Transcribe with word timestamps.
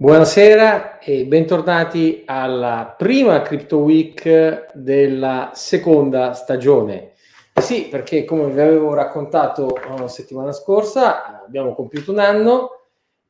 Buonasera 0.00 1.00
e 1.00 1.26
bentornati 1.26 2.22
alla 2.24 2.94
prima 2.96 3.42
Crypto 3.42 3.78
Week 3.78 4.70
della 4.72 5.50
seconda 5.54 6.34
stagione. 6.34 7.14
Sì, 7.60 7.88
perché 7.88 8.24
come 8.24 8.48
vi 8.48 8.60
avevo 8.60 8.94
raccontato 8.94 9.76
la 9.98 10.06
settimana 10.06 10.52
scorsa, 10.52 11.42
abbiamo 11.44 11.74
compiuto 11.74 12.12
un 12.12 12.20
anno 12.20 12.82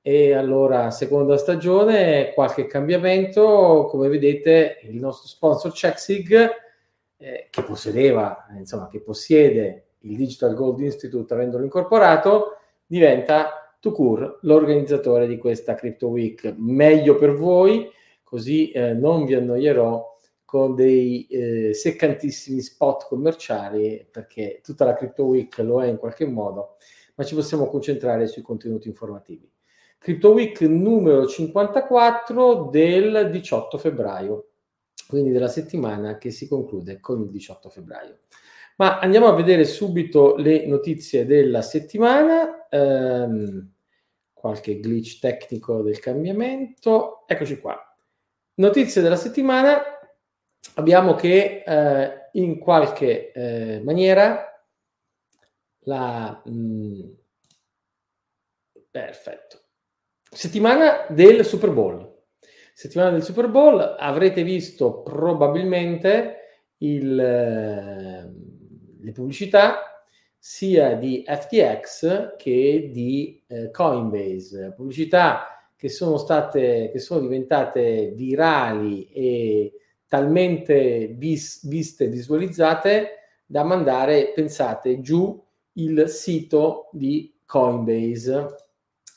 e 0.02 0.34
allora 0.34 0.90
seconda 0.90 1.38
stagione, 1.38 2.34
qualche 2.34 2.66
cambiamento, 2.66 3.86
come 3.88 4.08
vedete 4.08 4.80
il 4.82 4.96
nostro 4.96 5.26
sponsor 5.26 5.72
CheckSig 5.72 6.50
eh, 7.16 7.46
che 7.48 7.62
possedeva, 7.62 8.46
insomma, 8.58 8.88
che 8.88 9.00
possiede 9.00 9.86
il 10.00 10.16
Digital 10.18 10.52
Gold 10.52 10.80
Institute 10.80 11.32
avendolo 11.32 11.64
incorporato, 11.64 12.58
diventa 12.84 13.67
Tucur, 13.80 14.38
l'organizzatore 14.42 15.26
di 15.26 15.38
questa 15.38 15.74
Crypto 15.74 16.08
Week. 16.08 16.54
Meglio 16.56 17.16
per 17.16 17.34
voi, 17.34 17.88
così 18.22 18.70
eh, 18.70 18.92
non 18.92 19.24
vi 19.24 19.34
annoierò 19.34 20.16
con 20.44 20.74
dei 20.74 21.26
eh, 21.26 21.74
seccantissimi 21.74 22.60
spot 22.60 23.06
commerciali, 23.06 24.06
perché 24.10 24.60
tutta 24.64 24.84
la 24.84 24.94
Crypto 24.94 25.24
Week 25.24 25.56
lo 25.58 25.82
è 25.82 25.88
in 25.88 25.98
qualche 25.98 26.26
modo, 26.26 26.76
ma 27.16 27.24
ci 27.24 27.34
possiamo 27.34 27.68
concentrare 27.68 28.26
sui 28.26 28.42
contenuti 28.42 28.88
informativi. 28.88 29.50
Crypto 29.98 30.30
Week 30.30 30.60
numero 30.62 31.26
54 31.26 32.68
del 32.70 33.28
18 33.30 33.78
febbraio, 33.78 34.48
quindi 35.06 35.30
della 35.30 35.48
settimana 35.48 36.18
che 36.18 36.30
si 36.30 36.48
conclude 36.48 37.00
con 37.00 37.20
il 37.20 37.30
18 37.30 37.68
febbraio. 37.68 38.18
Ma 38.76 39.00
andiamo 39.00 39.26
a 39.26 39.34
vedere 39.34 39.64
subito 39.64 40.36
le 40.36 40.66
notizie 40.66 41.26
della 41.26 41.62
settimana. 41.62 42.57
Ehm, 42.70 43.72
qualche 44.32 44.78
glitch 44.78 45.18
tecnico 45.18 45.82
del 45.82 45.98
cambiamento. 45.98 47.24
Eccoci 47.26 47.58
qua. 47.58 47.76
Notizie 48.54 49.02
della 49.02 49.16
settimana. 49.16 49.82
Abbiamo 50.74 51.14
che 51.14 51.62
eh, 51.66 52.28
in 52.32 52.58
qualche 52.58 53.32
eh, 53.32 53.80
maniera 53.82 54.44
la... 55.80 56.40
Mh, 56.44 56.50
mm, 56.50 57.00
perfetto. 58.90 59.62
Settimana 60.30 61.06
del 61.08 61.44
Super 61.44 61.70
Bowl. 61.70 62.16
Settimana 62.74 63.10
del 63.10 63.24
Super 63.24 63.48
Bowl 63.48 63.96
avrete 63.98 64.44
visto 64.44 65.02
probabilmente 65.02 66.36
il, 66.78 67.18
eh, 67.18 68.30
le 69.00 69.12
pubblicità 69.12 69.87
sia 70.38 70.94
di 70.94 71.24
FTX 71.26 72.36
che 72.36 72.90
di 72.92 73.42
eh, 73.48 73.70
Coinbase, 73.70 74.72
pubblicità 74.74 75.72
che 75.76 75.88
sono 75.88 76.16
state, 76.16 76.90
che 76.92 76.98
sono 76.98 77.20
diventate 77.20 78.12
virali 78.14 79.08
e 79.10 79.72
talmente 80.06 81.08
vis, 81.16 81.66
viste, 81.68 82.08
visualizzate 82.08 83.10
da 83.46 83.62
mandare, 83.62 84.32
pensate, 84.34 85.00
giù 85.00 85.40
il 85.74 86.08
sito 86.08 86.88
di 86.92 87.32
Coinbase, 87.44 88.46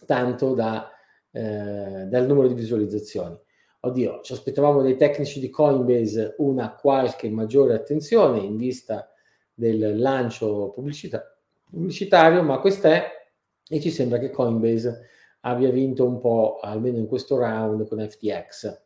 tanto 0.05 0.53
da, 0.53 0.89
eh, 1.31 2.05
dal 2.07 2.25
numero 2.27 2.47
di 2.47 2.53
visualizzazioni. 2.53 3.37
Oddio, 3.81 4.21
ci 4.21 4.33
aspettavamo 4.33 4.81
dai 4.81 4.95
tecnici 4.95 5.39
di 5.39 5.49
Coinbase 5.49 6.35
una 6.37 6.75
qualche 6.75 7.29
maggiore 7.29 7.73
attenzione 7.73 8.39
in 8.39 8.55
vista 8.55 9.10
del 9.53 9.99
lancio 9.99 10.69
pubblicità, 10.69 11.37
pubblicitario, 11.69 12.43
ma 12.43 12.59
quest'è 12.59 13.19
e 13.67 13.79
ci 13.79 13.89
sembra 13.89 14.17
che 14.17 14.31
Coinbase 14.31 15.07
abbia 15.41 15.71
vinto 15.71 16.05
un 16.05 16.19
po', 16.19 16.59
almeno 16.61 16.97
in 16.97 17.07
questo 17.07 17.37
round, 17.37 17.87
con 17.87 17.99
FTX. 17.99 18.81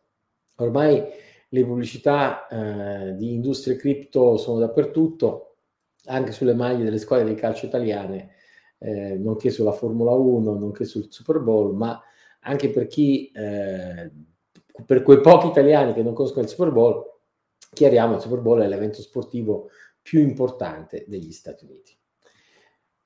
Ormai 0.58 1.04
le 1.50 1.66
pubblicità 1.66 2.48
eh, 2.48 3.16
di 3.16 3.34
industrie 3.34 3.76
cripto 3.76 4.38
sono 4.38 4.60
dappertutto, 4.60 5.56
anche 6.06 6.32
sulle 6.32 6.54
maglie 6.54 6.84
delle 6.84 6.98
squadre 6.98 7.28
di 7.28 7.36
calcio 7.36 7.66
italiane, 7.66 8.36
eh, 8.78 9.16
nonché 9.16 9.50
sulla 9.50 9.72
Formula 9.72 10.12
1, 10.12 10.54
nonché 10.54 10.86
sul 10.86 11.08
Super 11.10 11.40
Bowl, 11.40 11.76
ma 11.76 12.00
anche 12.42 12.70
per 12.70 12.88
chi, 12.88 13.32
eh, 13.32 14.12
per 14.86 15.02
quei 15.02 15.20
pochi 15.22 15.48
italiani 15.48 15.94
che 15.94 16.04
non 16.04 16.14
conoscono 16.14 16.44
il 16.44 16.50
Super 16.50 16.72
Bowl, 16.72 17.04
chiariamo, 17.74 18.16
il 18.16 18.22
Super 18.22 18.40
Bowl 18.40 18.62
è 18.62 18.68
l'evento 18.68 19.02
sportivo 19.02 19.70
più 20.06 20.20
importante 20.20 21.04
degli 21.08 21.32
Stati 21.32 21.66
Uniti. 21.66 21.98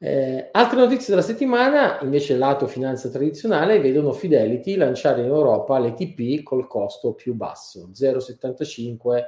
Eh, 0.02 0.50
altre 0.52 0.80
notizie 0.80 1.14
della 1.14 1.26
settimana, 1.26 1.98
invece 2.02 2.36
lato 2.36 2.68
finanza 2.68 3.08
tradizionale, 3.08 3.80
vedono 3.80 4.12
Fidelity 4.12 4.76
lanciare 4.76 5.22
in 5.22 5.28
Europa 5.28 5.80
l'ETP 5.80 6.44
col 6.44 6.68
costo 6.68 7.14
più 7.14 7.36
basso, 7.36 7.90
0,75 7.94 9.24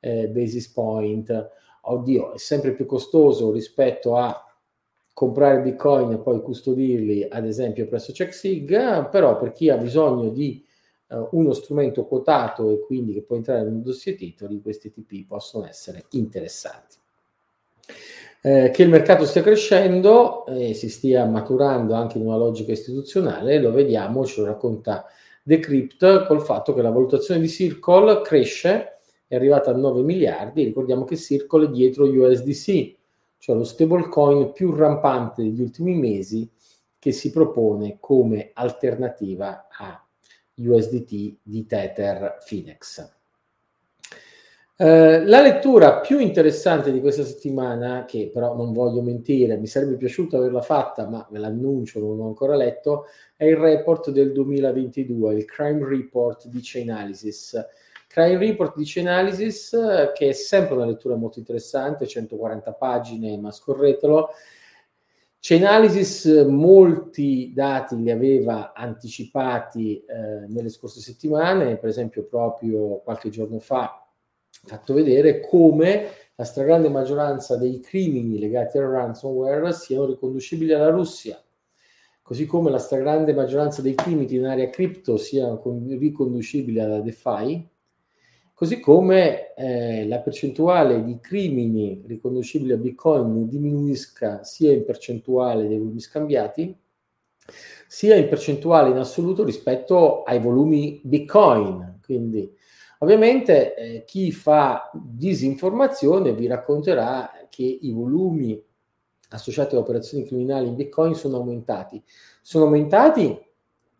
eh, 0.00 0.28
basis 0.30 0.68
point. 0.70 1.50
Oddio, 1.82 2.32
è 2.32 2.38
sempre 2.38 2.72
più 2.72 2.86
costoso 2.86 3.52
rispetto 3.52 4.16
a 4.16 4.44
comprare 5.12 5.62
bitcoin 5.62 6.10
e 6.10 6.18
poi 6.18 6.42
custodirli, 6.42 7.28
ad 7.30 7.46
esempio 7.46 7.86
presso 7.86 8.10
CheckSig, 8.12 9.10
però 9.10 9.38
per 9.38 9.52
chi 9.52 9.70
ha 9.70 9.76
bisogno 9.76 10.30
di 10.30 10.66
uh, 11.10 11.28
uno 11.32 11.52
strumento 11.52 12.04
quotato 12.04 12.68
e 12.70 12.80
quindi 12.80 13.12
che 13.12 13.22
può 13.22 13.36
entrare 13.36 13.68
in 13.68 13.74
un 13.74 13.82
dossier 13.82 14.16
titoli, 14.16 14.60
questi 14.60 14.90
TP 14.90 15.24
possono 15.24 15.66
essere 15.66 16.06
interessanti. 16.10 17.01
Eh, 18.44 18.70
che 18.72 18.82
il 18.82 18.88
mercato 18.88 19.24
stia 19.24 19.40
crescendo 19.40 20.44
e 20.46 20.74
si 20.74 20.88
stia 20.88 21.24
maturando 21.26 21.94
anche 21.94 22.18
in 22.18 22.26
una 22.26 22.36
logica 22.36 22.72
istituzionale, 22.72 23.60
lo 23.60 23.70
vediamo, 23.70 24.26
ce 24.26 24.40
lo 24.40 24.46
racconta 24.48 25.06
Decrypt 25.44 26.26
col 26.26 26.42
fatto 26.42 26.74
che 26.74 26.82
la 26.82 26.90
valutazione 26.90 27.40
di 27.40 27.48
Circle 27.48 28.20
cresce, 28.22 28.98
è 29.28 29.36
arrivata 29.36 29.70
a 29.70 29.76
9 29.76 30.02
miliardi, 30.02 30.64
ricordiamo 30.64 31.04
che 31.04 31.16
Circle 31.16 31.66
è 31.66 31.70
dietro 31.70 32.04
USDC, 32.04 32.96
cioè 33.38 33.56
lo 33.56 33.64
stablecoin 33.64 34.52
più 34.52 34.74
rampante 34.74 35.42
degli 35.42 35.60
ultimi 35.60 35.94
mesi 35.94 36.48
che 36.98 37.12
si 37.12 37.30
propone 37.30 37.98
come 37.98 38.50
alternativa 38.54 39.68
a 39.70 40.04
USDT 40.54 41.36
di 41.42 41.66
Tether 41.66 42.38
Finex. 42.40 43.21
Eh, 44.84 45.24
la 45.26 45.40
lettura 45.40 46.00
più 46.00 46.18
interessante 46.18 46.90
di 46.90 46.98
questa 46.98 47.22
settimana, 47.22 48.04
che 48.04 48.30
però 48.34 48.56
non 48.56 48.72
voglio 48.72 49.00
mentire, 49.00 49.56
mi 49.56 49.68
sarebbe 49.68 49.96
piaciuto 49.96 50.36
averla 50.36 50.60
fatta, 50.60 51.06
ma 51.06 51.24
ve 51.30 51.38
l'annuncio, 51.38 52.00
non 52.00 52.16
l'ho 52.16 52.26
ancora 52.26 52.56
letto, 52.56 53.04
è 53.36 53.44
il 53.44 53.54
report 53.54 54.10
del 54.10 54.32
2022, 54.32 55.36
il 55.36 55.44
Crime 55.44 55.88
Report 55.88 56.48
di 56.48 56.58
Chainalysis. 56.60 57.64
Crime 58.08 58.38
Report 58.38 58.74
di 58.74 58.82
Chainalysis, 58.84 59.70
che 60.14 60.30
è 60.30 60.32
sempre 60.32 60.74
una 60.74 60.86
lettura 60.86 61.14
molto 61.14 61.38
interessante, 61.38 62.08
140 62.08 62.72
pagine, 62.72 63.38
ma 63.38 63.52
scorretelo. 63.52 64.30
Chainalysis 65.38 66.24
molti 66.48 67.52
dati 67.54 67.94
li 68.02 68.10
aveva 68.10 68.72
anticipati 68.74 70.04
eh, 70.04 70.46
nelle 70.48 70.70
scorse 70.70 70.98
settimane, 70.98 71.76
per 71.76 71.88
esempio 71.88 72.24
proprio 72.24 73.00
qualche 73.04 73.28
giorno 73.30 73.60
fa 73.60 74.01
fatto 74.64 74.94
vedere 74.94 75.40
come 75.40 76.08
la 76.34 76.44
stragrande 76.44 76.88
maggioranza 76.88 77.56
dei 77.56 77.80
crimini 77.80 78.38
legati 78.38 78.78
al 78.78 78.84
ransomware 78.84 79.72
siano 79.72 80.06
riconducibili 80.06 80.72
alla 80.72 80.90
Russia, 80.90 81.42
così 82.22 82.46
come 82.46 82.70
la 82.70 82.78
stragrande 82.78 83.34
maggioranza 83.34 83.82
dei 83.82 83.94
crimini 83.94 84.34
in 84.36 84.46
area 84.46 84.70
cripto 84.70 85.16
siano 85.16 85.60
riconducibili 85.88 86.80
alla 86.80 87.00
DeFi, 87.00 87.68
così 88.54 88.80
come 88.80 89.54
eh, 89.54 90.06
la 90.06 90.20
percentuale 90.20 91.04
di 91.04 91.18
crimini 91.20 92.02
riconducibili 92.06 92.72
a 92.72 92.76
Bitcoin 92.76 93.48
diminuisca 93.48 94.44
sia 94.44 94.72
in 94.72 94.84
percentuale 94.84 95.66
dei 95.66 95.78
volumi 95.78 96.00
scambiati, 96.00 96.76
sia 97.88 98.14
in 98.14 98.28
percentuale 98.28 98.90
in 98.90 98.98
assoluto 98.98 99.44
rispetto 99.44 100.22
ai 100.22 100.38
volumi 100.38 101.00
Bitcoin. 101.02 101.98
Quindi 102.04 102.56
Ovviamente 103.02 103.74
eh, 103.74 104.04
chi 104.04 104.30
fa 104.30 104.88
disinformazione 104.94 106.32
vi 106.34 106.46
racconterà 106.46 107.46
che 107.50 107.64
i 107.64 107.90
volumi 107.90 108.62
associati 109.30 109.74
a 109.74 109.80
operazioni 109.80 110.24
criminali 110.24 110.68
in 110.68 110.76
Bitcoin 110.76 111.14
sono 111.14 111.38
aumentati. 111.38 112.00
Sono 112.40 112.66
aumentati 112.66 113.36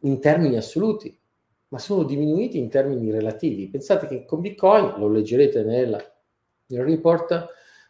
in 0.00 0.20
termini 0.20 0.56
assoluti, 0.56 1.18
ma 1.68 1.78
sono 1.78 2.04
diminuiti 2.04 2.58
in 2.58 2.68
termini 2.68 3.10
relativi. 3.10 3.68
Pensate 3.68 4.06
che 4.06 4.24
con 4.24 4.40
Bitcoin, 4.40 4.94
lo 4.98 5.08
leggerete 5.08 5.64
nel, 5.64 6.12
nel 6.66 6.84
report, 6.84 7.46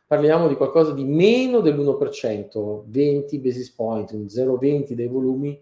parliamo 0.07 0.49
di 0.49 0.55
qualcosa 0.55 0.93
di 0.93 1.05
meno 1.05 1.61
dell'1%, 1.61 2.85
20 2.87 3.39
basis 3.39 3.71
point, 3.73 4.11
un 4.13 4.25
0,20 4.25 4.93
dei 4.95 5.09
volumi 5.09 5.61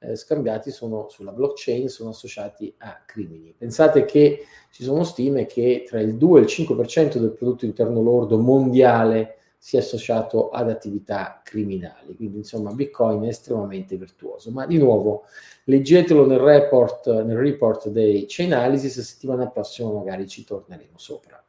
eh, 0.00 0.16
scambiati 0.16 0.70
sono 0.70 1.08
sulla 1.08 1.32
blockchain, 1.32 1.88
sono 1.88 2.10
associati 2.10 2.72
a 2.78 3.02
crimini. 3.04 3.54
Pensate 3.56 4.04
che 4.04 4.44
ci 4.70 4.82
sono 4.82 5.04
stime 5.04 5.46
che 5.46 5.84
tra 5.86 6.00
il 6.00 6.16
2 6.16 6.40
e 6.40 6.42
il 6.42 6.48
5% 6.48 7.18
del 7.18 7.32
prodotto 7.32 7.66
interno 7.66 8.00
lordo 8.00 8.38
mondiale 8.38 9.36
sia 9.58 9.80
associato 9.80 10.48
ad 10.48 10.70
attività 10.70 11.42
criminali. 11.44 12.16
Quindi 12.16 12.38
insomma 12.38 12.72
Bitcoin 12.72 13.24
è 13.24 13.28
estremamente 13.28 13.96
virtuoso. 13.96 14.50
Ma 14.50 14.64
di 14.64 14.78
nuovo 14.78 15.24
leggetelo 15.64 16.26
nel 16.26 16.38
report, 16.38 17.22
nel 17.22 17.36
report 17.36 17.88
dei 17.88 18.24
Chainalysis, 18.26 18.96
la 18.96 19.02
settimana 19.02 19.48
prossima 19.48 19.92
magari 19.92 20.26
ci 20.26 20.44
torneremo 20.44 20.96
sopra. 20.96 21.44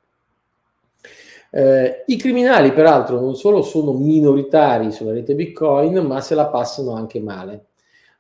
Eh, 1.53 2.03
I 2.05 2.17
criminali 2.17 2.73
peraltro 2.73 3.19
non 3.19 3.35
solo 3.35 3.61
sono 3.61 3.93
minoritari 3.93 4.91
sulla 4.91 5.13
rete 5.13 5.33
Bitcoin, 5.33 6.05
ma 6.05 6.19
se 6.19 6.35
la 6.35 6.47
passano 6.47 6.93
anche 6.93 7.21
male. 7.21 7.67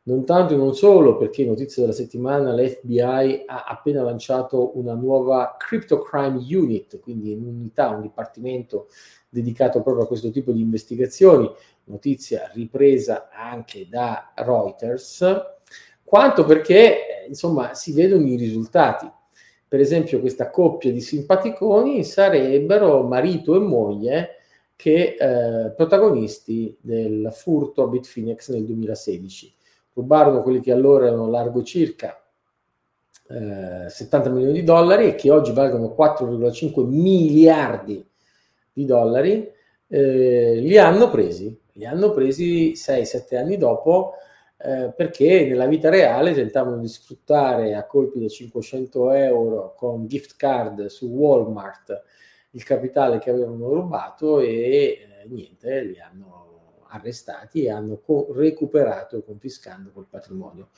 Non 0.03 0.25
tanto 0.25 0.55
e 0.55 0.57
non 0.57 0.73
solo 0.73 1.15
perché, 1.15 1.45
notizia 1.45 1.83
della 1.83 1.93
settimana, 1.93 2.55
l'FBI 2.55 3.43
ha 3.45 3.65
appena 3.67 4.01
lanciato 4.01 4.75
una 4.79 4.95
nuova 4.95 5.55
Crypto 5.59 5.99
Crime 5.99 6.37
Unit, 6.37 6.99
quindi 6.99 7.33
un'unità, 7.33 7.89
un 7.89 8.01
dipartimento 8.01 8.87
dedicato 9.29 9.83
proprio 9.83 10.05
a 10.05 10.07
questo 10.07 10.31
tipo 10.31 10.51
di 10.51 10.61
investigazioni, 10.61 11.47
notizia 11.83 12.49
ripresa 12.53 13.29
anche 13.31 13.87
da 13.87 14.33
Reuters, 14.35 15.23
quanto 16.03 16.45
perché 16.45 17.25
insomma 17.27 17.75
si 17.75 17.93
vedono 17.93 18.25
i 18.25 18.37
risultati. 18.37 19.09
Per 19.67 19.79
esempio 19.79 20.19
questa 20.19 20.49
coppia 20.49 20.91
di 20.91 20.99
simpaticoni 20.99 22.03
sarebbero 22.03 23.03
marito 23.03 23.55
e 23.55 23.59
moglie 23.59 24.29
che 24.75 25.15
eh, 25.17 25.71
protagonisti 25.71 26.75
del 26.81 27.31
furto 27.31 27.83
a 27.83 27.87
Bitfinex 27.87 28.49
nel 28.49 28.65
2016. 28.65 29.59
Rubarono 29.93 30.41
quelli 30.41 30.61
che 30.61 30.71
allora 30.71 31.07
erano 31.07 31.29
largo 31.29 31.63
circa 31.63 32.21
eh, 33.27 33.89
70 33.89 34.29
milioni 34.29 34.53
di 34.53 34.63
dollari 34.63 35.07
e 35.07 35.15
che 35.15 35.31
oggi 35.31 35.51
valgono 35.53 35.95
4,5 35.97 36.85
miliardi 36.85 38.05
di 38.73 38.85
dollari, 38.85 39.49
eh, 39.87 40.55
li 40.55 40.77
hanno 40.77 41.09
presi, 41.09 41.57
li 41.73 41.85
hanno 41.85 42.11
presi 42.11 42.73
6-7 42.73 43.37
anni 43.37 43.57
dopo 43.57 44.13
eh, 44.57 44.93
perché 44.95 45.45
nella 45.45 45.65
vita 45.65 45.89
reale 45.89 46.33
tentavano 46.33 46.77
di 46.77 46.87
sfruttare 46.87 47.73
a 47.75 47.85
colpi 47.85 48.19
di 48.19 48.29
500 48.29 49.11
euro 49.11 49.73
con 49.75 50.07
gift 50.07 50.35
card 50.35 50.85
su 50.85 51.07
Walmart 51.07 52.03
il 52.51 52.63
capitale 52.63 53.17
che 53.17 53.29
avevano 53.29 53.69
rubato 53.69 54.39
e 54.39 54.49
eh, 54.49 55.27
niente, 55.27 55.83
li 55.83 55.99
hanno 55.99 56.50
arrestati 56.91 57.63
e 57.63 57.71
hanno 57.71 57.97
co- 57.97 58.27
recuperato 58.31 59.23
confiscando 59.23 59.91
quel 59.91 60.05
patrimonio. 60.09 60.69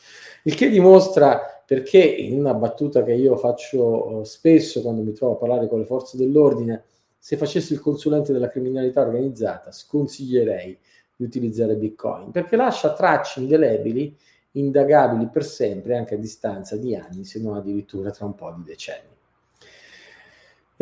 Il 0.44 0.56
che 0.56 0.70
dimostra 0.70 1.62
perché 1.66 2.00
in 2.00 2.40
una 2.40 2.54
battuta 2.54 3.04
che 3.04 3.14
io 3.14 3.36
faccio 3.36 4.22
eh, 4.22 4.26
spesso 4.26 4.82
quando 4.82 5.02
mi 5.02 5.14
trovo 5.14 5.34
a 5.34 5.38
parlare 5.38 5.68
con 5.68 5.80
le 5.80 5.86
forze 5.86 6.18
dell'ordine, 6.18 6.84
se 7.18 7.38
facessi 7.38 7.74
il 7.74 7.80
consulente 7.80 8.34
della 8.34 8.50
criminalità 8.50 9.02
organizzata, 9.02 9.72
sconsiglierei 9.72 10.78
di 11.16 11.24
utilizzare 11.24 11.76
Bitcoin, 11.76 12.32
perché 12.32 12.56
lascia 12.56 12.94
tracce 12.94 13.40
indelebili, 13.40 14.16
indagabili 14.52 15.30
per 15.30 15.46
sempre, 15.46 15.98
anche 15.98 16.16
a 16.16 16.18
distanza 16.18 16.76
di 16.76 16.96
anni, 16.96 17.24
se 17.24 17.40
non 17.40 17.56
addirittura 17.56 18.12
tra 18.12 18.26
un 18.26 18.36
po' 18.36 18.54
di 18.58 18.64
decenni. 18.64 19.13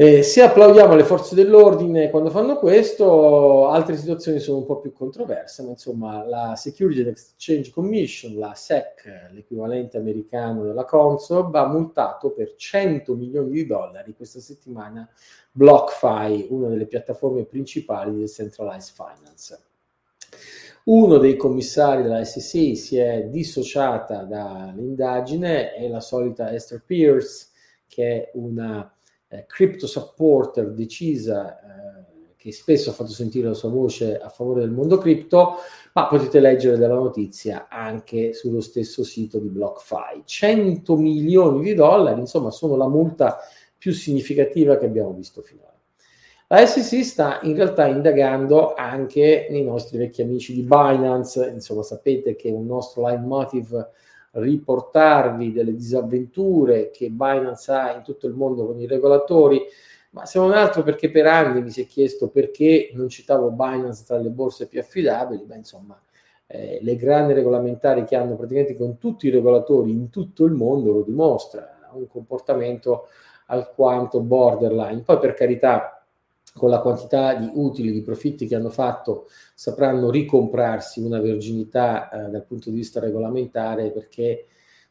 Eh, 0.04 0.24
se 0.24 0.42
applaudiamo 0.42 0.96
le 0.96 1.04
forze 1.04 1.36
dell'ordine 1.36 2.10
quando 2.10 2.32
fanno 2.32 2.58
questo, 2.58 3.68
altre 3.68 3.96
situazioni 3.96 4.40
sono 4.40 4.58
un 4.58 4.66
po' 4.66 4.80
più 4.80 4.94
controverse, 4.94 5.62
ma 5.62 5.70
insomma 5.70 6.26
la 6.26 6.56
Security 6.56 7.02
and 7.02 7.10
Exchange 7.10 7.70
Commission, 7.70 8.36
la 8.40 8.56
SEC, 8.56 9.30
l'equivalente 9.32 9.98
americano 9.98 10.64
della 10.64 10.86
Consob, 10.86 11.54
ha 11.54 11.68
multato 11.68 12.32
per 12.32 12.56
100 12.56 13.14
milioni 13.14 13.52
di 13.52 13.68
dollari 13.68 14.16
questa 14.16 14.40
settimana 14.40 15.08
BlockFi, 15.52 16.48
una 16.50 16.70
delle 16.70 16.88
piattaforme 16.88 17.44
principali 17.44 18.18
del 18.18 18.28
Centralized 18.28 18.96
Finance. 18.96 19.60
Uno 20.86 21.20
dei 21.20 21.38
commissari 21.38 22.02
della 22.02 22.24
SEC 22.24 22.76
si 22.76 22.98
è 22.98 23.26
dissociata 23.26 24.24
dall'indagine, 24.24 25.76
è 25.76 25.88
la 25.88 26.00
solita 26.00 26.52
Esther 26.52 26.82
Pierce, 26.84 27.50
che 27.86 28.24
è 28.24 28.32
una 28.34 28.92
eh, 29.32 29.46
crypto 29.48 29.88
supporter 29.88 30.72
decisa 30.72 31.60
eh, 31.60 32.06
che 32.36 32.52
spesso 32.52 32.90
ha 32.90 32.94
fatto 32.94 33.12
sentire 33.12 33.48
la 33.48 33.54
sua 33.54 33.70
voce 33.70 34.18
a 34.18 34.28
favore 34.28 34.62
del 34.62 34.72
mondo 34.72 34.98
cripto, 34.98 35.58
ma 35.94 36.08
potete 36.08 36.40
leggere 36.40 36.78
della 36.78 36.96
notizia 36.96 37.68
anche 37.70 38.34
sullo 38.34 38.62
stesso 38.62 39.04
sito 39.04 39.38
di 39.38 39.48
BlockFi. 39.48 40.24
100 40.26 40.98
milioni 40.98 41.62
di 41.62 41.76
dollari, 41.76 42.20
insomma, 42.20 42.50
sono 42.50 42.76
la 42.76 42.88
multa 42.90 43.38
più 43.78 43.94
significativa 43.94 44.78
che 44.78 44.86
abbiamo 44.86 45.14
visto 45.14 45.42
finora. 45.42 45.70
La 46.48 46.66
SEC 46.66 47.06
sta 47.06 47.40
in 47.44 47.56
realtà 47.56 47.86
indagando 47.86 48.74
anche 48.74 49.48
nei 49.50 49.64
nostri 49.64 49.98
vecchi 49.98 50.22
amici 50.22 50.54
di 50.54 50.64
Binance, 50.64 51.48
insomma 51.54 51.84
sapete 51.84 52.36
che 52.36 52.50
un 52.50 52.66
nostro 52.66 53.08
line 53.08 53.26
motive 53.26 53.92
riportarvi 54.32 55.52
delle 55.52 55.74
disavventure 55.74 56.90
che 56.92 57.10
Binance 57.10 57.72
ha 57.72 57.96
in 57.96 58.04
tutto 58.04 58.28
il 58.28 58.34
mondo 58.34 58.66
con 58.66 58.80
i 58.80 58.88
regolatori, 58.88 59.62
ma 60.12 60.26
se 60.26 60.40
non 60.40 60.52
altro 60.52 60.84
perché 60.84 61.10
per 61.10 61.28
anni 61.28 61.62
mi 61.62 61.70
si 61.70 61.82
è 61.82 61.88
chiesto 61.88 62.30
perché 62.30 62.92
non 62.94 63.10
citavo 63.10 63.52
Binance 63.52 64.04
tra 64.06 64.18
le 64.18 64.30
borse 64.30 64.68
più 64.68 64.80
affidabili, 64.80 65.44
beh 65.44 65.56
insomma 65.56 66.02
eh, 66.48 66.80
le 66.82 66.96
grandi 66.98 67.34
regolamentari 67.34 68.04
che 68.04 68.16
hanno 68.16 68.36
praticamente 68.36 68.76
con 68.76 68.98
tutti 68.98 69.28
i 69.28 69.30
regolatori 69.30 69.92
in 69.92 70.10
tutto 70.10 70.44
il 70.44 70.52
mondo 70.52 70.92
lo 70.92 71.02
dimostra, 71.02 71.80
un 71.94 72.08
comportamento 72.08 73.08
alquanto 73.48 74.20
borderline. 74.20 75.02
Poi 75.02 75.18
per 75.20 75.34
carità 75.34 76.01
con 76.54 76.70
la 76.70 76.80
quantità 76.80 77.34
di 77.36 77.50
utili, 77.54 77.92
di 77.92 78.02
profitti 78.02 78.46
che 78.46 78.56
hanno 78.56 78.70
fatto, 78.70 79.28
sapranno 79.54 80.10
ricomprarsi 80.10 81.00
una 81.00 81.20
verginità 81.20 82.10
eh, 82.10 82.30
dal 82.30 82.46
punto 82.46 82.70
di 82.70 82.76
vista 82.76 83.00
regolamentare 83.00 83.92
perché 83.92 84.46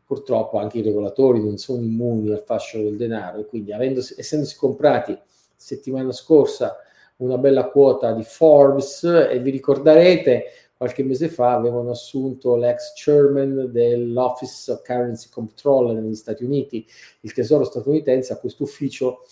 purtroppo 0.05 0.59
anche 0.59 0.79
i 0.79 0.83
regolatori 0.83 1.43
non 1.43 1.57
sono 1.57 1.83
immuni 1.83 2.31
al 2.31 2.43
fascio 2.45 2.83
del 2.83 2.97
denaro. 2.97 3.41
E 3.41 3.47
quindi 3.47 3.73
avendosi, 3.73 4.15
essendosi 4.17 4.57
comprati 4.57 5.17
settimana 5.55 6.11
scorsa 6.13 6.77
una 7.17 7.37
bella 7.37 7.67
quota 7.69 8.13
di 8.13 8.25
Forbes 8.25 9.05
e 9.05 9.39
vi 9.41 9.51
ricorderete 9.51 10.45
qualche 10.81 11.03
mese 11.03 11.29
fa 11.29 11.53
avevano 11.53 11.91
assunto 11.91 12.57
l'ex 12.57 12.95
chairman 12.95 13.71
dell'Office 13.71 14.73
of 14.73 14.83
Currency 14.83 15.29
Control 15.29 15.95
negli 15.95 16.15
Stati 16.15 16.43
Uniti, 16.43 16.87
il 17.21 17.35
tesoro 17.35 17.65
statunitense, 17.65 18.33
a 18.33 18.39
questo 18.39 18.63
ufficio 18.63 19.27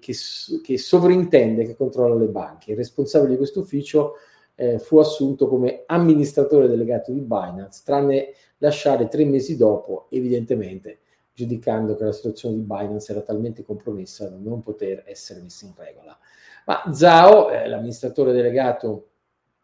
che, 0.00 0.14
che, 0.62 0.78
sovrintende, 0.78 1.64
che 1.64 1.76
controlla 1.76 2.14
le 2.14 2.28
banche. 2.28 2.70
Il 2.70 2.76
responsabile 2.76 3.32
di 3.32 3.36
questo 3.36 3.60
ufficio 3.60 4.14
eh, 4.54 4.78
fu 4.78 4.98
assunto 4.98 5.48
come 5.48 5.82
amministratore 5.86 6.68
delegato 6.68 7.12
di 7.12 7.20
Binance, 7.20 7.82
tranne 7.84 8.28
lasciare 8.58 9.08
tre 9.08 9.24
mesi 9.24 9.56
dopo, 9.56 10.06
evidentemente 10.10 11.00
giudicando 11.32 11.96
che 11.96 12.04
la 12.04 12.12
situazione 12.12 12.54
di 12.54 12.62
Binance 12.62 13.12
era 13.12 13.20
talmente 13.20 13.62
compromessa 13.62 14.26
da 14.26 14.36
non 14.38 14.62
poter 14.62 15.02
essere 15.06 15.42
messa 15.42 15.66
in 15.66 15.72
regola. 15.76 16.18
Ma 16.64 16.82
Zhao, 16.94 17.50
eh, 17.50 17.68
l'amministratore 17.68 18.32
delegato 18.32 19.08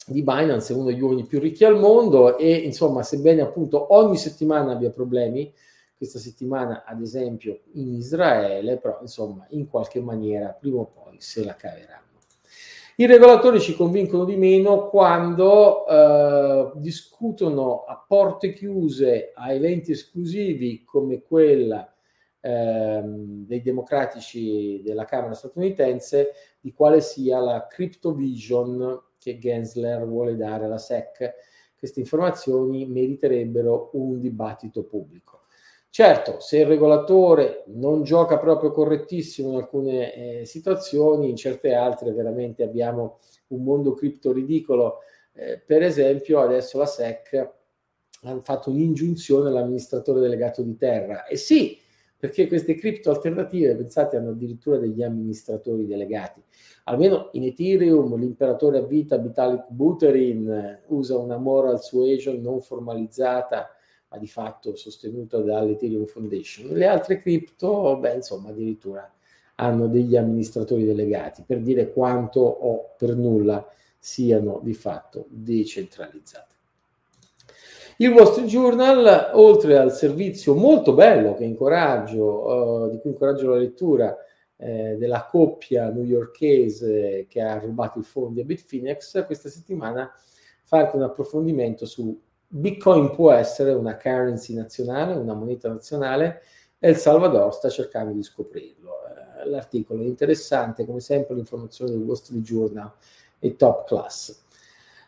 di 0.06 0.22
Binance, 0.22 0.72
è 0.72 0.76
uno 0.76 0.86
degli 0.86 1.00
uomini 1.00 1.24
più 1.24 1.40
ricchi 1.40 1.64
al 1.64 1.78
mondo 1.78 2.36
e 2.36 2.52
insomma, 2.52 3.02
sebbene 3.02 3.40
appunto 3.40 3.94
ogni 3.94 4.18
settimana 4.18 4.72
abbia 4.72 4.90
problemi, 4.90 5.50
questa 6.02 6.18
settimana, 6.18 6.82
ad 6.84 7.00
esempio, 7.00 7.60
in 7.74 7.94
Israele, 7.94 8.76
però 8.78 8.98
insomma, 9.02 9.46
in 9.50 9.68
qualche 9.68 10.00
maniera, 10.00 10.48
prima 10.48 10.80
o 10.80 10.86
poi 10.86 11.20
se 11.20 11.44
la 11.44 11.54
caveranno. 11.54 12.18
I 12.96 13.06
regolatori 13.06 13.60
ci 13.60 13.76
convincono 13.76 14.24
di 14.24 14.34
meno 14.34 14.88
quando 14.88 15.86
eh, 15.86 16.72
discutono 16.74 17.84
a 17.84 18.04
porte 18.04 18.52
chiuse 18.52 19.30
a 19.32 19.52
eventi 19.52 19.92
esclusivi 19.92 20.82
come 20.84 21.22
quella 21.22 21.88
ehm, 22.40 23.46
dei 23.46 23.62
democratici 23.62 24.82
della 24.84 25.04
Camera 25.04 25.34
statunitense 25.34 26.32
di 26.60 26.72
quale 26.72 27.00
sia 27.00 27.38
la 27.38 27.68
crypto 27.68 28.12
vision 28.12 29.00
che 29.18 29.38
Gensler 29.38 30.04
vuole 30.04 30.34
dare 30.34 30.64
alla 30.64 30.78
SEC. 30.78 31.32
Queste 31.78 32.00
informazioni 32.00 32.86
meriterebbero 32.86 33.90
un 33.92 34.18
dibattito 34.18 34.82
pubblico. 34.82 35.31
Certo, 35.94 36.40
se 36.40 36.60
il 36.60 36.64
regolatore 36.64 37.64
non 37.66 38.02
gioca 38.02 38.38
proprio 38.38 38.70
correttissimo 38.70 39.50
in 39.50 39.56
alcune 39.56 40.14
eh, 40.40 40.44
situazioni, 40.46 41.28
in 41.28 41.36
certe 41.36 41.74
altre 41.74 42.12
veramente 42.12 42.62
abbiamo 42.62 43.18
un 43.48 43.62
mondo 43.62 43.92
cripto 43.92 44.32
ridicolo. 44.32 45.00
Eh, 45.34 45.58
per 45.58 45.82
esempio, 45.82 46.40
adesso 46.40 46.78
la 46.78 46.86
SEC 46.86 47.50
ha 48.22 48.40
fatto 48.40 48.70
un'ingiunzione 48.70 49.50
all'amministratore 49.50 50.20
delegato 50.20 50.62
di 50.62 50.78
terra. 50.78 51.26
E 51.26 51.36
sì, 51.36 51.78
perché 52.16 52.46
queste 52.46 52.74
cripto 52.74 53.10
alternative, 53.10 53.76
pensate, 53.76 54.16
hanno 54.16 54.30
addirittura 54.30 54.78
degli 54.78 55.02
amministratori 55.02 55.84
delegati. 55.84 56.42
Almeno 56.84 57.28
in 57.32 57.42
Ethereum 57.42 58.16
l'imperatore 58.16 58.78
a 58.78 58.82
vita 58.86 59.18
Vitalik 59.18 59.66
Buterin 59.68 60.50
eh, 60.50 60.82
usa 60.86 61.18
una 61.18 61.36
moral 61.36 61.82
suasion 61.82 62.40
non 62.40 62.62
formalizzata 62.62 63.68
ma 64.12 64.18
di 64.18 64.26
fatto 64.26 64.76
sostenuta 64.76 65.38
dall'Ethereum 65.38 66.04
Foundation. 66.04 66.68
Le 66.68 66.86
altre 66.86 67.18
cripto, 67.18 67.96
beh, 67.96 68.16
insomma, 68.16 68.50
addirittura 68.50 69.10
hanno 69.56 69.86
degli 69.86 70.16
amministratori 70.16 70.84
delegati, 70.84 71.42
per 71.46 71.60
dire 71.60 71.92
quanto 71.92 72.40
o 72.40 72.94
per 72.98 73.14
nulla 73.16 73.66
siano 73.98 74.60
di 74.62 74.74
fatto 74.74 75.26
decentralizzate. 75.28 76.50
Il 77.98 78.10
Wall 78.10 78.32
Street 78.32 78.48
Journal, 78.48 79.30
oltre 79.34 79.78
al 79.78 79.92
servizio 79.92 80.54
molto 80.54 80.92
bello 80.92 81.34
che 81.34 81.44
incoraggio, 81.44 82.24
uh, 82.24 82.90
di 82.90 82.98
cui 82.98 83.10
incoraggio 83.10 83.50
la 83.50 83.58
lettura 83.58 84.16
eh, 84.56 84.96
della 84.98 85.26
coppia 85.30 85.90
newyorkese 85.90 87.26
che 87.28 87.40
ha 87.40 87.58
rubato 87.58 87.98
i 87.98 88.02
fondi 88.02 88.40
a 88.40 88.44
Bitfinex, 88.44 89.24
questa 89.26 89.48
settimana 89.48 90.12
fa 90.64 90.78
anche 90.78 90.96
un 90.96 91.02
approfondimento 91.02 91.86
su 91.86 92.18
Bitcoin 92.54 93.12
può 93.12 93.32
essere 93.32 93.72
una 93.72 93.96
currency 93.96 94.52
nazionale, 94.52 95.14
una 95.14 95.32
moneta 95.32 95.68
nazionale, 95.68 96.42
e 96.78 96.90
El 96.90 96.96
Salvador 96.96 97.54
sta 97.54 97.70
cercando 97.70 98.12
di 98.12 98.22
scoprirlo. 98.22 98.90
Eh, 99.40 99.48
l'articolo 99.48 100.02
è 100.02 100.04
interessante, 100.04 100.84
come 100.84 101.00
sempre 101.00 101.34
l'informazione 101.34 101.92
del 101.92 102.02
Wall 102.02 102.16
Street 102.16 102.42
Journal 102.42 102.92
è 103.38 103.56
top 103.56 103.86
class. 103.86 104.42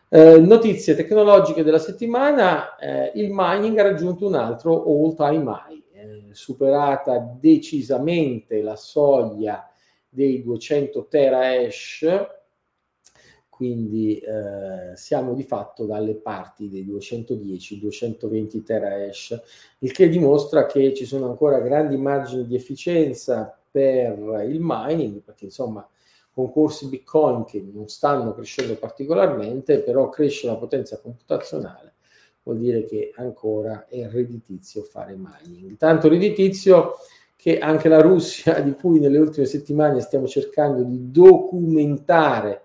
Eh, 0.09 0.39
notizie 0.39 0.95
tecnologiche 0.95 1.61
della 1.61 1.77
settimana, 1.77 2.77
eh, 2.77 3.11
il 3.13 3.29
mining 3.31 3.77
ha 3.77 3.83
raggiunto 3.83 4.25
un 4.25 4.33
altro 4.33 4.83
all 4.83 5.13
time 5.13 5.51
high, 5.51 5.83
eh, 5.93 6.27
superata 6.31 7.19
decisamente 7.39 8.63
la 8.63 8.75
soglia 8.75 9.69
dei 10.09 10.41
200 10.41 11.05
terahash, 11.07 12.07
quindi 13.55 14.17
eh, 14.17 14.97
siamo 14.97 15.33
di 15.33 15.43
fatto 15.43 15.85
dalle 15.85 16.15
parti 16.15 16.69
dei 16.69 16.85
210-220 16.85 18.63
terahash, 18.63 19.41
il 19.79 19.93
che 19.93 20.09
dimostra 20.09 20.65
che 20.65 20.93
ci 20.93 21.05
sono 21.05 21.29
ancora 21.29 21.59
grandi 21.59 21.95
margini 21.95 22.45
di 22.45 22.53
efficienza 22.53 23.57
per 23.71 24.45
il 24.45 24.59
mining, 24.61 25.21
perché 25.21 25.45
insomma 25.45 25.87
concorsi 26.33 26.89
Bitcoin 26.89 27.45
che 27.45 27.63
non 27.73 27.87
stanno 27.87 28.33
crescendo 28.33 28.75
particolarmente, 28.75 29.79
però 29.79 30.09
cresce 30.09 30.47
la 30.47 30.57
potenza 30.57 30.99
computazionale, 30.99 31.93
vuol 32.43 32.57
dire 32.57 32.83
che 32.83 33.13
ancora 33.15 33.87
è 33.87 34.05
redditizio 34.09 34.83
fare 34.83 35.15
mining. 35.15 35.77
Tanto 35.77 36.09
redditizio 36.09 36.95
che 37.37 37.59
anche 37.59 37.87
la 37.87 38.01
Russia, 38.01 38.59
di 38.59 38.73
cui 38.73 38.99
nelle 38.99 39.17
ultime 39.17 39.45
settimane 39.45 40.01
stiamo 40.01 40.27
cercando 40.27 40.83
di 40.83 41.09
documentare 41.09 42.64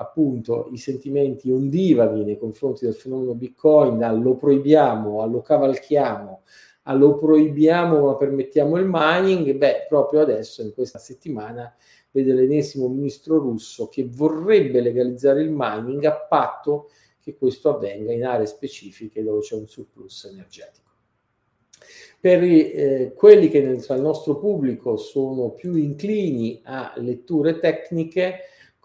appunto 0.00 0.68
i 0.72 0.78
sentimenti 0.78 1.50
ondivaghi 1.50 2.24
nei 2.24 2.38
confronti 2.38 2.86
del 2.86 2.94
fenomeno 2.94 3.34
Bitcoin, 3.34 3.98
lo 4.22 4.34
proibiamo, 4.34 5.26
lo 5.26 5.42
cavalchiamo, 5.42 6.42
lo 6.84 7.18
proibiamo 7.18 8.06
ma 8.06 8.16
permettiamo 8.16 8.78
il 8.78 8.88
mining, 8.90 9.52
beh, 9.52 9.86
proprio 9.88 10.22
adesso 10.22 10.62
in 10.62 10.72
questa 10.72 10.98
settimana 10.98 11.72
vede 12.10 12.32
l'ennesimo 12.32 12.88
ministro 12.88 13.38
russo 13.38 13.88
che 13.88 14.08
vorrebbe 14.10 14.80
legalizzare 14.80 15.42
il 15.42 15.50
mining 15.52 16.04
a 16.04 16.14
patto 16.14 16.88
che 17.20 17.36
questo 17.36 17.74
avvenga 17.74 18.12
in 18.12 18.24
aree 18.24 18.46
specifiche 18.46 19.22
dove 19.22 19.40
c'è 19.40 19.54
un 19.54 19.68
surplus 19.68 20.24
energetico. 20.24 20.88
Per 22.18 22.42
eh, 22.42 23.12
quelli 23.14 23.48
che 23.48 23.62
nel, 23.62 23.84
nostro 24.00 24.38
pubblico 24.38 24.96
sono 24.96 25.50
più 25.50 25.74
inclini 25.74 26.60
a 26.64 26.92
letture 26.96 27.58
tecniche, 27.58 28.40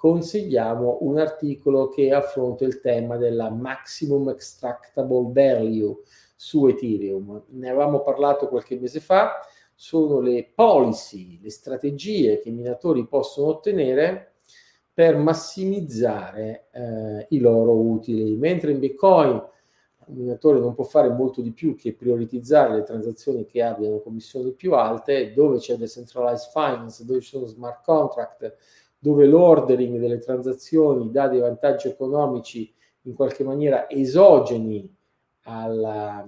consigliamo 0.06 1.00
un 1.02 1.18
articolo 1.18 1.90
che 1.90 2.14
affronta 2.14 2.64
il 2.64 2.80
tema 2.80 3.18
della 3.18 3.50
maximum 3.50 4.30
extractable 4.30 5.32
value 5.32 5.98
su 6.36 6.68
Ethereum. 6.68 7.46
Ne 7.48 7.70
avevamo 7.70 8.02
parlato 8.02 8.48
qualche 8.48 8.78
mese 8.78 9.00
fa, 9.00 9.40
sono 9.74 10.20
le 10.20 10.52
policy, 10.54 11.40
le 11.42 11.50
strategie 11.50 12.38
che 12.38 12.50
i 12.50 12.52
minatori 12.52 13.08
possono 13.08 13.48
ottenere 13.48 14.34
per 14.94 15.18
massimizzare 15.18 16.68
eh, 16.70 17.26
i 17.30 17.40
loro 17.40 17.76
utili. 17.76 18.36
Mentre 18.36 18.74
in 18.74 18.78
Bitcoin 18.78 19.30
un 19.30 20.16
minatore 20.18 20.60
non 20.60 20.76
può 20.76 20.84
fare 20.84 21.10
molto 21.10 21.42
di 21.42 21.52
più 21.52 21.76
che 21.76 21.96
prioritizzare 21.96 22.76
le 22.76 22.84
transazioni 22.84 23.48
che 23.48 23.64
abbiano 23.64 24.02
commissioni 24.02 24.52
più 24.52 24.74
alte, 24.74 25.34
dove 25.34 25.58
c'è 25.58 25.78
decentralized 25.78 26.52
finance, 26.52 27.04
dove 27.06 27.22
ci 27.22 27.30
sono 27.30 27.48
smart 27.48 27.84
contract, 27.84 28.56
dove 29.06 29.28
l'ordering 29.28 30.00
delle 30.00 30.18
transazioni 30.18 31.12
dà 31.12 31.28
dei 31.28 31.40
vantaggi 31.40 31.88
economici 31.88 32.74
in 33.04 33.14
qualche 33.14 33.44
maniera 33.44 33.88
esogeni 33.88 34.92
alla, 35.44 36.28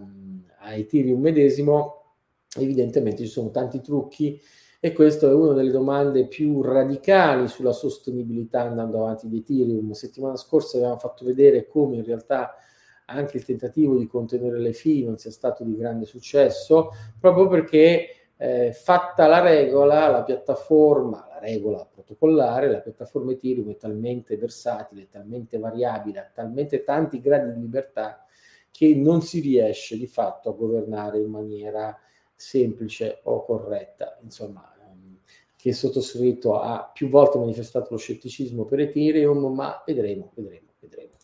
a 0.60 0.74
Ethereum 0.75 1.19
medesimo, 1.19 2.13
evidentemente 2.55 3.24
ci 3.24 3.29
sono 3.29 3.50
tanti 3.50 3.81
trucchi 3.81 4.39
e 4.79 4.93
questa 4.93 5.27
è 5.27 5.34
una 5.34 5.53
delle 5.53 5.72
domande 5.72 6.27
più 6.27 6.62
radicali 6.62 7.48
sulla 7.48 7.72
sostenibilità 7.72 8.62
andando 8.62 9.00
avanti 9.00 9.27
di 9.27 9.39
Ethereum. 9.39 9.93
Settimana 9.93 10.36
scorsa 10.36 10.77
avevamo 10.77 11.00
fatto 11.00 11.25
vedere 11.25 11.65
come 11.65 11.96
in 11.96 12.03
realtà 12.03 12.57
anche 13.05 13.38
il 13.38 13.46
tentativo 13.46 13.98
di 13.98 14.05
contenere 14.05 14.60
le 14.60 14.74
fee 14.74 15.03
non 15.03 15.17
sia 15.17 15.31
stato 15.31 15.63
di 15.63 15.75
grande 15.75 16.05
successo, 16.05 16.91
proprio 17.19 17.48
perché 17.48 18.16
eh, 18.38 18.72
fatta 18.72 19.25
la 19.25 19.41
regola, 19.41 20.08
la 20.08 20.24
piattaforma, 20.24 21.27
la 21.29 21.39
regola 21.39 21.86
protocollare, 21.86 22.70
la 22.70 22.82
piattaforma 22.82 23.32
Ethereum 23.32 23.72
è 23.72 23.77
talmente 23.77 24.38
versatile, 24.38 25.10
talmente 25.10 25.58
variabile, 25.58 26.20
ha 26.20 26.29
talmente 26.32 26.84
tanti 26.84 27.20
gradi 27.20 27.53
di 27.53 27.62
libertà 27.62 28.24
che 28.70 28.94
non 28.96 29.24
si 29.24 29.39
riesce 29.39 29.98
di 29.98 30.06
fatto 30.06 30.50
a 30.50 30.53
governare 30.53 31.20
in 31.20 31.32
maniera 31.32 32.00
semplice 32.36 33.22
o 33.24 33.44
corretta. 33.44 34.20
Insomma, 34.22 34.72
ehm, 34.88 35.17
che 35.56 35.74
sottoscritto 35.74 36.60
ha 36.60 36.91
più 36.94 37.10
volte 37.10 37.39
manifestato 37.39 37.88
lo 37.89 37.98
scetticismo 37.98 38.65
per 38.65 38.82
Ethereum, 38.82 39.51
ma 39.51 39.82
vedremo, 39.84 40.32
vedremo, 40.36 40.74
vedremo. 40.79 41.15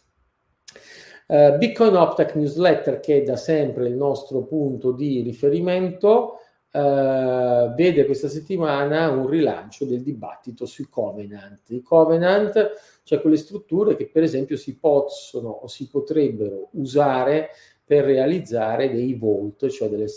Uh, 1.26 1.58
Bitcoin 1.58 1.96
Optech 1.96 2.36
Newsletter, 2.36 3.00
che 3.00 3.22
è 3.22 3.24
da 3.24 3.38
sempre 3.38 3.88
il 3.88 3.96
nostro 3.96 4.44
punto 4.44 4.92
di 4.92 5.22
riferimento, 5.22 6.40
Uh, 6.76 7.72
vede 7.76 8.04
questa 8.06 8.28
settimana 8.28 9.08
un 9.12 9.28
rilancio 9.28 9.86
del 9.86 10.02
dibattito 10.02 10.66
sui 10.66 10.88
covenant. 10.90 11.70
I 11.70 11.84
covenant, 11.84 12.72
cioè 13.04 13.22
quelle 13.22 13.38
strutture 13.38 13.96
che 13.96 14.08
per 14.08 14.24
esempio 14.24 14.58
si 14.58 14.76
possono 14.76 15.50
o 15.50 15.68
si 15.68 15.88
potrebbero 15.88 16.70
usare 16.72 17.50
per 17.86 18.06
realizzare 18.06 18.92
dei 18.92 19.14
vault, 19.14 19.68
cioè 19.68 19.88
delle, 19.88 20.08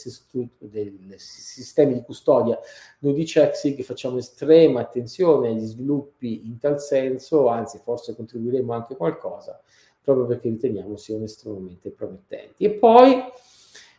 dei 0.59 0.99
sistemi 1.17 1.93
di 1.93 2.03
custodia. 2.03 2.59
Noi 3.01 3.13
di 3.13 3.25
CheckSig 3.25 3.83
facciamo 3.83 4.17
estrema 4.17 4.81
attenzione 4.81 5.49
agli 5.49 5.67
sviluppi 5.67 6.47
in 6.47 6.59
tal 6.59 6.81
senso, 6.81 7.49
anzi 7.49 7.79
forse 7.83 8.15
contribuiremo 8.15 8.73
anche 8.73 8.97
qualcosa, 8.97 9.61
proprio 10.01 10.25
perché 10.25 10.49
riteniamo 10.49 10.97
siano 10.97 11.25
estremamente 11.25 11.91
promettenti. 11.91 12.65
E 12.65 12.71
poi 12.71 13.23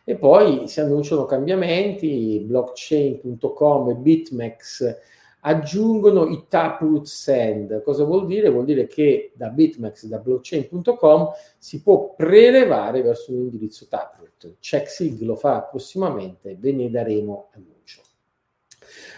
e 0.08 0.16
poi 0.16 0.68
si 0.68 0.80
annunciano 0.80 1.26
cambiamenti, 1.26 2.42
blockchain.com 2.42 3.90
e 3.90 3.94
BitMEX 3.94 4.96
aggiungono 5.40 6.28
i 6.28 6.46
taproot 6.48 7.04
send. 7.04 7.82
Cosa 7.82 8.04
vuol 8.04 8.24
dire? 8.24 8.48
Vuol 8.48 8.64
dire 8.64 8.86
che 8.86 9.32
da 9.34 9.50
BitMEX, 9.50 10.06
da 10.06 10.16
blockchain.com 10.16 11.28
si 11.58 11.82
può 11.82 12.14
prelevare 12.14 13.02
verso 13.02 13.32
un 13.32 13.40
indirizzo 13.40 13.86
taproot. 13.86 14.56
CheckSig 14.58 15.20
lo 15.20 15.36
fa 15.36 15.60
prossimamente, 15.64 16.56
ve 16.58 16.72
ne 16.72 16.88
daremo 16.88 17.50
annuncio. 17.52 18.00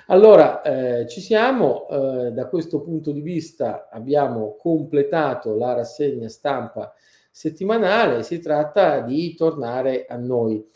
Allora, 0.09 0.61
eh, 0.63 1.07
ci 1.07 1.21
siamo, 1.21 1.87
eh, 1.89 2.33
da 2.33 2.49
questo 2.49 2.81
punto 2.81 3.13
di 3.13 3.21
vista 3.21 3.89
abbiamo 3.93 4.57
completato 4.59 5.55
la 5.55 5.73
rassegna 5.73 6.29
stampa 6.29 6.93
settimanale, 7.31 8.25
si 8.25 8.41
tratta 8.41 8.99
di 9.03 9.37
tornare 9.37 10.07
a 10.09 10.17
noi 10.17 10.67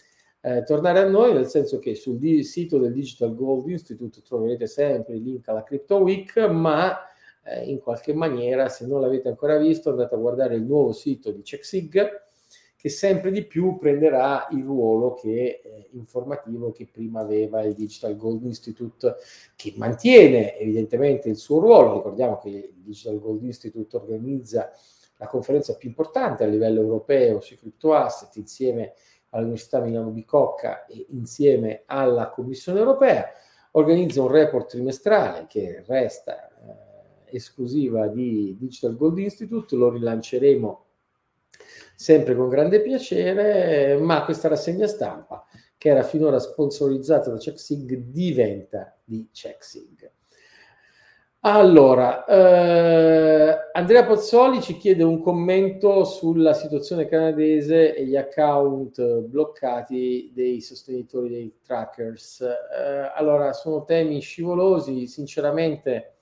eh, 0.47 0.63
tornare 0.63 0.99
a 0.99 1.09
noi, 1.09 1.33
nel 1.33 1.47
senso 1.47 1.79
che 1.79 1.95
sul 1.95 2.19
di- 2.19 2.45
sito 2.45 2.77
del 2.77 2.93
Digital 2.93 3.35
Gold 3.35 3.67
Institute 3.67 4.21
troverete 4.21 4.67
sempre 4.67 5.15
il 5.15 5.23
link 5.23 5.49
alla 5.49 5.63
Crypto 5.63 5.97
Week, 5.97 6.37
ma 6.37 6.99
eh, 7.43 7.65
in 7.65 7.81
qualche 7.81 8.13
maniera, 8.13 8.69
se 8.69 8.87
non 8.87 9.01
l'avete 9.01 9.29
ancora 9.29 9.57
visto, 9.57 9.89
andate 9.89 10.15
a 10.15 10.19
guardare 10.19 10.57
il 10.57 10.63
nuovo 10.63 10.93
sito 10.93 11.31
di 11.31 11.41
CheckSig, 11.41 12.23
che 12.77 12.89
sempre 12.91 13.31
di 13.31 13.47
più 13.47 13.79
prenderà 13.79 14.47
il 14.51 14.63
ruolo 14.63 15.15
che, 15.15 15.61
eh, 15.65 15.89
informativo 15.93 16.73
che 16.73 16.89
prima 16.93 17.21
aveva 17.21 17.63
il 17.63 17.73
Digital 17.73 18.15
Gold 18.15 18.45
Institute, 18.45 19.15
che 19.57 19.73
mantiene 19.77 20.59
evidentemente 20.59 21.31
il 21.31 21.37
suo 21.37 21.59
ruolo. 21.59 21.95
Ricordiamo 21.95 22.37
che 22.37 22.51
il 22.51 22.83
Digital 22.83 23.19
Gold 23.19 23.43
Institute 23.45 23.97
organizza 23.97 24.71
la 25.17 25.27
conferenza 25.27 25.75
più 25.77 25.89
importante 25.89 26.45
a 26.45 26.49
livello 26.49 26.83
europeo 26.83 27.41
sui 27.41 27.57
crypto 27.57 27.95
asset 27.95 28.37
insieme 28.37 28.93
all'Università 29.35 29.81
Milano 29.81 30.11
Bicocca 30.11 30.87
e 30.87 31.07
insieme 31.11 31.83
alla 31.87 32.31
Commissione 32.31 32.79
europea, 32.79 33.31
organizza 33.73 34.23
un 34.23 34.29
report 34.29 34.71
trimestrale 34.71 35.47
che 35.49 35.83
resta 35.87 36.49
eh, 36.49 37.37
esclusiva 37.37 38.07
di 38.07 38.57
Digital 38.59 38.97
Gold 38.97 39.19
Institute, 39.19 39.75
lo 39.75 39.91
rilanceremo 39.91 40.85
sempre 41.97 42.35
con 42.35 42.49
grande 42.49 42.81
piacere, 42.81 43.97
ma 43.99 44.25
questa 44.25 44.49
rassegna 44.49 44.87
stampa 44.87 45.45
che 45.77 45.89
era 45.91 46.03
finora 46.03 46.39
sponsorizzata 46.39 47.31
da 47.31 47.37
CheckSig 47.37 47.95
diventa 47.97 48.97
di 49.05 49.29
CheckSig. 49.33 50.11
Allora, 51.47 52.25
eh, 52.25 53.69
Andrea 53.73 54.07
Pozzoli 54.07 54.63
ci 54.63 54.79
chiede 54.79 55.03
un 55.03 55.21
commento 55.21 56.05
sulla 56.05 56.55
situazione 56.55 57.07
canadese 57.07 57.95
e 57.95 58.07
gli 58.07 58.17
account 58.17 59.03
bloccati 59.27 60.33
dei 60.35 60.63
sostenitori 60.63 61.29
dei 61.29 61.55
trackers. 61.63 62.41
Eh, 62.41 63.13
allora, 63.15 63.53
sono 63.53 63.85
temi 63.85 64.21
scivolosi, 64.21 65.07
sinceramente 65.07 66.15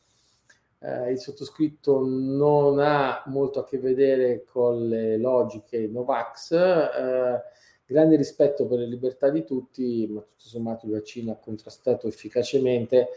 eh, 0.81 1.13
il 1.13 1.21
sottoscritto 1.21 2.05
non 2.05 2.81
ha 2.81 3.23
molto 3.27 3.61
a 3.61 3.65
che 3.65 3.79
vedere 3.79 4.43
con 4.43 4.89
le 4.89 5.19
logiche 5.19 5.87
Novax. 5.87 6.51
Eh, 6.51 7.43
grande 7.87 8.17
rispetto 8.17 8.67
per 8.67 8.81
le 8.81 8.87
libertà 8.87 9.31
di 9.31 9.45
tutti, 9.45 10.05
ma 10.11 10.19
tutto 10.19 10.49
sommato 10.49 10.87
il 10.87 10.93
vaccino 10.93 11.31
ha 11.31 11.37
contrastato 11.37 12.09
efficacemente 12.09 13.11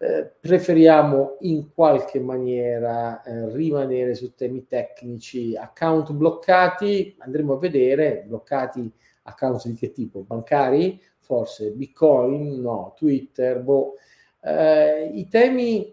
eh, 0.00 0.32
preferiamo 0.40 1.38
in 1.40 1.72
qualche 1.74 2.20
maniera 2.20 3.20
eh, 3.22 3.52
rimanere 3.52 4.14
su 4.14 4.34
temi 4.34 4.64
tecnici, 4.66 5.56
account 5.56 6.12
bloccati, 6.12 7.16
andremo 7.18 7.54
a 7.54 7.58
vedere, 7.58 8.24
bloccati 8.24 8.92
account 9.22 9.66
di 9.66 9.74
che 9.74 9.90
tipo? 9.90 10.22
Bancari? 10.22 11.02
Forse 11.18 11.72
Bitcoin? 11.72 12.60
No, 12.60 12.94
Twitter? 12.96 13.60
Boh. 13.60 13.94
Eh, 14.40 15.10
i, 15.14 15.26
temi, 15.26 15.92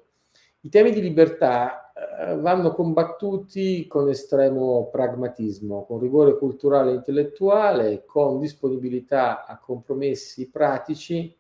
I 0.62 0.70
temi 0.70 0.92
di 0.92 1.02
libertà 1.02 1.92
eh, 1.94 2.36
vanno 2.36 2.74
combattuti 2.74 3.88
con 3.88 4.08
estremo 4.08 4.88
pragmatismo, 4.92 5.84
con 5.84 6.00
rigore 6.00 6.38
culturale 6.38 6.92
e 6.92 6.96
intellettuale, 6.96 8.06
con 8.06 8.40
disponibilità 8.40 9.46
a 9.46 9.58
compromessi 9.58 10.50
pratici 10.52 11.36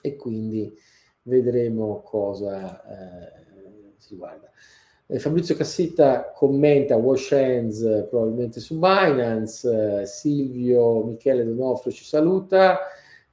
e 0.00 0.16
quindi 0.16 0.76
vedremo 1.24 2.02
cosa 2.02 2.82
eh, 2.86 3.42
si 3.98 4.16
guarda. 4.16 4.50
Eh, 5.06 5.18
Fabrizio 5.18 5.54
Cassetta 5.54 6.30
commenta 6.32 6.96
Wash 6.96 7.32
Hands 7.32 7.80
eh, 7.82 8.06
probabilmente 8.08 8.60
su 8.60 8.78
Binance, 8.78 10.00
eh, 10.00 10.06
Silvio 10.06 11.04
Michele 11.04 11.44
Donofrio 11.44 11.92
ci 11.92 12.04
saluta, 12.04 12.78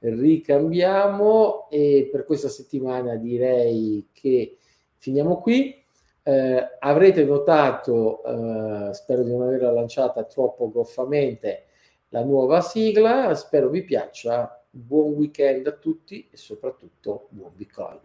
ricambiamo 0.00 1.70
e 1.70 2.08
per 2.10 2.24
questa 2.24 2.48
settimana 2.48 3.16
direi 3.16 4.08
che 4.12 4.56
finiamo 4.96 5.40
qui. 5.40 5.80
Eh, 6.24 6.76
avrete 6.78 7.24
notato, 7.24 8.22
eh, 8.22 8.94
spero 8.94 9.24
di 9.24 9.32
non 9.32 9.42
averla 9.42 9.72
lanciata 9.72 10.22
troppo 10.24 10.70
goffamente, 10.70 11.64
la 12.10 12.22
nuova 12.22 12.60
sigla, 12.60 13.34
spero 13.34 13.70
vi 13.70 13.82
piaccia 13.82 14.61
buon 14.74 15.12
weekend 15.12 15.66
a 15.66 15.72
tutti 15.72 16.26
e 16.30 16.36
soprattutto 16.36 17.28
buon 17.30 17.52
Bitcoin. 17.54 18.00